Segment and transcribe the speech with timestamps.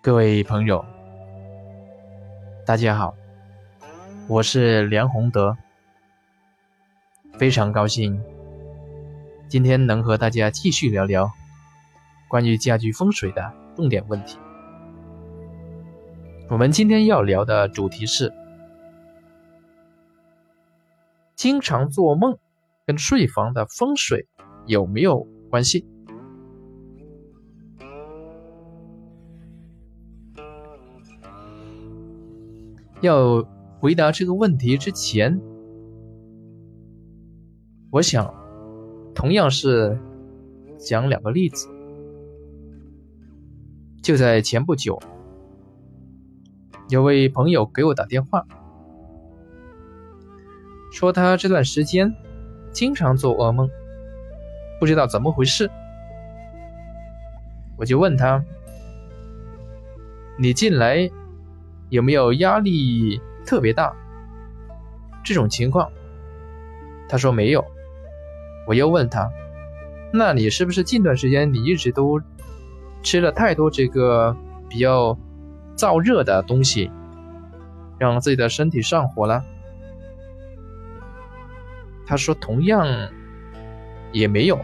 [0.00, 0.84] 各位朋友，
[2.64, 3.16] 大家好，
[4.28, 5.56] 我是梁宏德，
[7.36, 8.22] 非常高兴
[9.48, 11.28] 今天能和大家继续聊聊
[12.28, 14.38] 关于家居风水的重点问题。
[16.48, 18.32] 我们今天要聊的主题是：
[21.34, 22.38] 经常做梦
[22.86, 24.28] 跟睡房的风水
[24.64, 25.84] 有没有关系？
[33.00, 33.46] 要
[33.78, 35.40] 回答这个问题之前，
[37.90, 38.34] 我想
[39.14, 39.96] 同样是
[40.78, 41.68] 讲两个例子。
[44.02, 44.98] 就在前不久，
[46.88, 48.44] 有位朋友给我打电话，
[50.90, 52.12] 说他这段时间
[52.72, 53.68] 经常做噩梦，
[54.80, 55.70] 不知道怎么回事。
[57.76, 58.42] 我就问他
[60.36, 61.08] ：“你近来？”
[61.90, 63.94] 有没有压力特别大
[65.24, 65.90] 这种情况？
[67.08, 67.64] 他说没有。
[68.66, 69.30] 我又问他
[70.12, 72.20] ：“那你是不是近段时间你一直都
[73.02, 74.36] 吃了太多这个
[74.68, 75.16] 比较
[75.74, 76.90] 燥热的东西，
[77.98, 79.42] 让自己的身体上火了？”
[82.06, 82.86] 他说：“同样
[84.12, 84.60] 也没有。”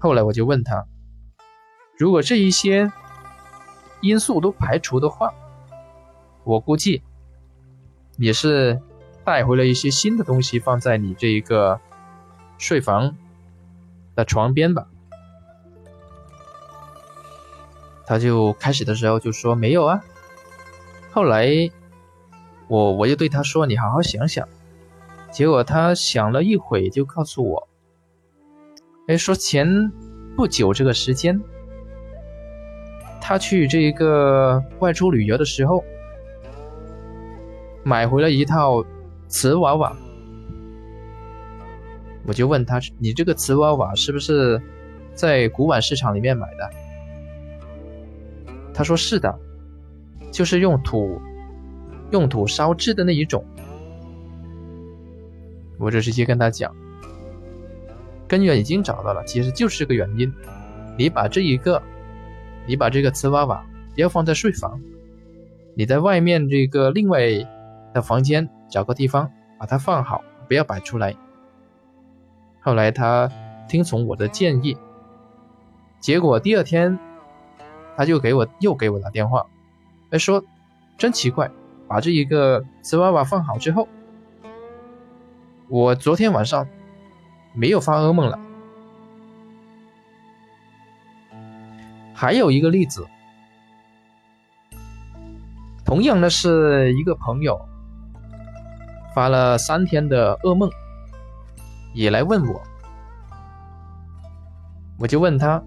[0.00, 0.84] 后来我就问他
[1.96, 2.90] ：“如果这一些……”
[4.00, 5.32] 因素都排除的话，
[6.44, 7.02] 我估计
[8.16, 8.80] 也是
[9.24, 11.80] 带回了一些新的东西放在你这一个
[12.58, 13.16] 睡房
[14.14, 14.86] 的床边吧。
[18.06, 20.02] 他就开始的时候就说没有啊，
[21.12, 21.48] 后来
[22.66, 24.48] 我我就对他说你好好想想，
[25.30, 27.68] 结果他想了一会就告诉我，
[29.06, 29.92] 哎，说前
[30.36, 31.40] 不久这个时间。
[33.30, 35.84] 他去这一个外出旅游的时候，
[37.84, 38.84] 买回了一套
[39.28, 39.96] 瓷娃娃。
[42.26, 44.60] 我就问他：“你这个瓷娃娃是不是
[45.14, 46.68] 在古玩市场里面买的？”
[48.74, 49.32] 他说：“是的，
[50.32, 51.22] 就是用土
[52.10, 53.44] 用土烧制的那一种。”
[55.78, 56.74] 我就直接跟他讲，
[58.26, 60.34] 根源已经找到了，其实就是这个原因。
[60.98, 61.80] 你把这一个。
[62.70, 63.66] 你把这个瓷娃娃
[63.96, 64.80] 不要放在睡房，
[65.74, 67.20] 你在外面这个另外
[67.92, 71.16] 的房间找个地方把它放好，不要摆出来。
[72.60, 73.28] 后来他
[73.68, 74.76] 听从我的建议，
[75.98, 76.96] 结果第二天
[77.96, 79.44] 他就给我又给我打电话，
[80.16, 80.40] 说
[80.96, 81.50] 真奇怪，
[81.88, 83.88] 把这一个瓷娃娃放好之后，
[85.66, 86.68] 我昨天晚上
[87.52, 88.38] 没有发噩梦了。
[92.20, 93.06] 还有一个例子，
[95.86, 97.58] 同样的是一个朋友
[99.14, 100.68] 发了三天的噩梦，
[101.94, 102.60] 也来问我，
[104.98, 105.62] 我就问他，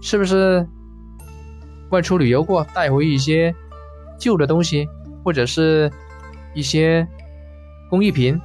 [0.00, 0.66] 是不是
[1.90, 3.54] 外出旅游过，带回一些
[4.18, 4.88] 旧的东西，
[5.22, 5.92] 或者是
[6.54, 7.06] 一些
[7.90, 8.40] 工艺品？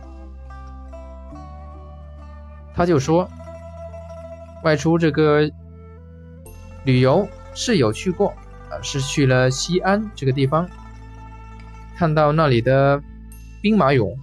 [2.73, 3.25] 他就说，
[4.65, 5.49] 外出这个。
[6.83, 8.29] 旅游是有去过，
[8.69, 10.67] 啊，是去了西安这个地方，
[11.95, 13.01] 看到那里的
[13.61, 14.17] 兵马俑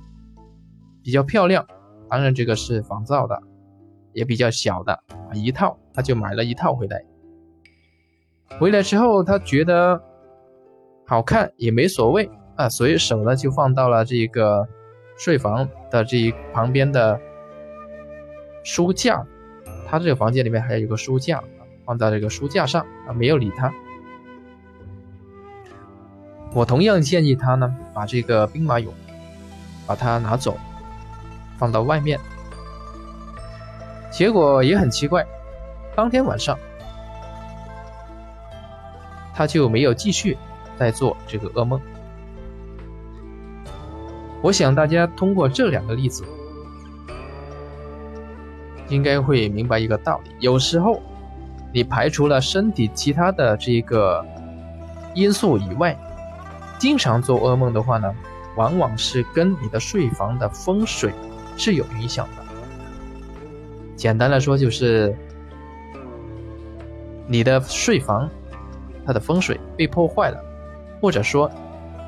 [1.03, 1.65] 比较漂亮，
[2.11, 3.41] 当然这个是仿造的，
[4.13, 4.99] 也比较小的，
[5.35, 7.05] 一套他就买了一套回来。
[8.59, 10.03] 回来之后他觉得
[11.07, 14.67] 好看也没所谓啊，所以手呢就放到了这个
[15.17, 17.21] 睡房的这一旁边的
[18.65, 19.25] 书架，
[19.87, 21.41] 他这个房间里面还有一个书架。
[21.89, 23.73] 放在这个书架上啊，没有理他。
[26.53, 28.89] 我同样建议他呢，把这个兵马俑
[29.87, 30.59] 把它拿走，
[31.57, 32.21] 放到外面。
[34.11, 35.27] 结果也很奇怪，
[35.97, 36.59] 当天晚上
[39.35, 40.37] 他就没有继续
[40.77, 41.81] 再做这个噩梦。
[44.43, 46.23] 我想大家通过这两个例子，
[48.91, 51.01] 应该会明白一个道理：有时候。
[51.73, 54.25] 你排除了身体其他的这个
[55.15, 55.97] 因素以外，
[56.79, 58.15] 经常做噩梦的话呢，
[58.57, 61.13] 往往是跟你的睡房的风水
[61.57, 62.43] 是有影响的。
[63.97, 65.15] 简单来说，就是
[67.27, 68.31] 你的睡房
[69.05, 70.41] 它的风水被破坏了，
[71.01, 71.51] 或者说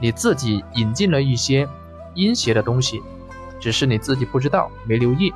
[0.00, 1.68] 你自己引进了一些
[2.14, 3.02] 阴邪的东西，
[3.60, 5.32] 只是你自己不知道、没留意，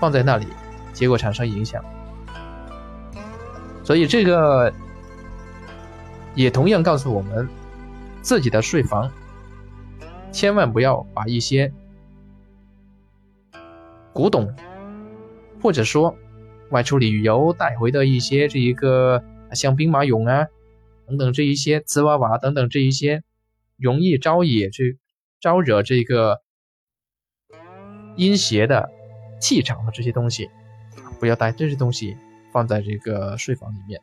[0.00, 0.46] 放在那里，
[0.92, 1.84] 结果产生影响。
[3.84, 4.72] 所以这个
[6.34, 7.46] 也同样告诉我们，
[8.22, 9.12] 自己的睡房
[10.32, 11.70] 千万不要把一些
[14.12, 14.52] 古董，
[15.62, 16.16] 或者说
[16.70, 19.22] 外出旅游带回的一些这一个
[19.52, 20.48] 像兵马俑啊
[21.06, 23.22] 等等这一些瓷娃娃等等这一些
[23.76, 24.96] 容易招野这
[25.40, 26.40] 招惹这个
[28.16, 28.90] 阴邪的
[29.40, 30.48] 气场的这些东西，
[31.20, 32.16] 不要带这些东西。
[32.54, 34.00] 放在这个睡房里面。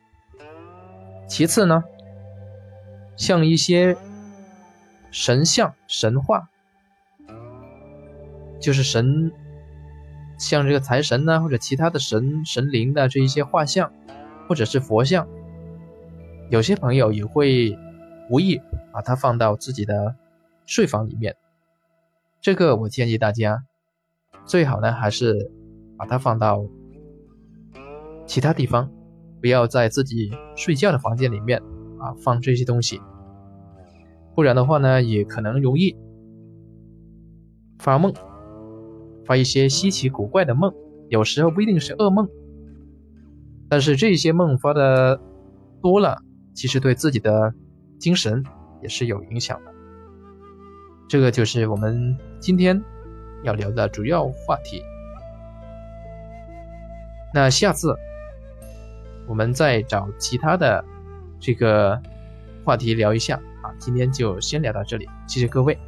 [1.26, 1.82] 其次呢，
[3.16, 3.96] 像一些
[5.10, 6.50] 神像、神话，
[8.60, 9.32] 就是神，
[10.36, 13.90] 像这个财神呢，或者其他的神神灵的这一些画像，
[14.46, 15.26] 或者是佛像，
[16.50, 17.78] 有些朋友也会
[18.28, 18.60] 无意
[18.92, 20.14] 把它放到自己的
[20.66, 21.36] 睡房里面。
[22.42, 23.64] 这个我建议大家，
[24.44, 25.50] 最好呢还是
[25.96, 26.66] 把它放到。
[28.32, 28.90] 其他地方，
[29.42, 31.60] 不要在自己睡觉的房间里面
[31.98, 32.98] 啊放这些东西，
[34.34, 35.94] 不然的话呢，也可能容易
[37.78, 38.10] 发梦，
[39.26, 40.72] 发一些稀奇古怪的梦，
[41.10, 42.26] 有时候不一定是噩梦，
[43.68, 45.20] 但是这些梦发的
[45.82, 46.16] 多了，
[46.54, 47.52] 其实对自己的
[47.98, 48.42] 精神
[48.80, 49.70] 也是有影响的。
[51.06, 52.82] 这个就是我们今天
[53.42, 54.82] 要聊的主要话题。
[57.34, 57.94] 那下次。
[59.26, 60.84] 我们再找其他的
[61.40, 62.00] 这个
[62.64, 65.78] 话题聊一下啊，今天就先聊到这里，谢谢各位。